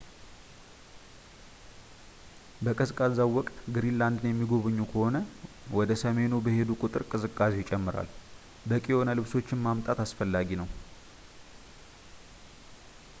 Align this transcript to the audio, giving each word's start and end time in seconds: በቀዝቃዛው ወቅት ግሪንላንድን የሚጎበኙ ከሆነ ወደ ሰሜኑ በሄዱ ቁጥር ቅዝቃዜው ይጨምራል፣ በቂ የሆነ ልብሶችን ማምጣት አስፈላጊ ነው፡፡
በቀዝቃዛው 2.65 3.29
ወቅት 3.39 3.57
ግሪንላንድን 3.75 4.29
የሚጎበኙ 4.31 4.79
ከሆነ 4.93 5.15
ወደ 5.79 5.99
ሰሜኑ 6.03 6.31
በሄዱ 6.47 6.69
ቁጥር 6.85 7.05
ቅዝቃዜው 7.11 7.63
ይጨምራል፣ 7.63 8.09
በቂ 8.71 8.85
የሆነ 8.95 9.17
ልብሶችን 9.21 9.63
ማምጣት 9.67 10.01
አስፈላጊ 10.07 10.49
ነው፡፡ 10.63 10.71